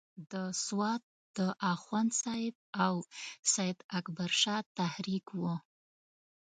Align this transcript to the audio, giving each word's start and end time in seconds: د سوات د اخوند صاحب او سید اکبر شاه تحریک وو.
د 0.31 0.33
سوات 0.65 1.01
د 1.37 1.39
اخوند 1.73 2.11
صاحب 2.21 2.55
او 2.85 2.93
سید 3.53 3.77
اکبر 3.97 4.29
شاه 4.41 4.61
تحریک 4.77 5.25
وو. 5.39 5.55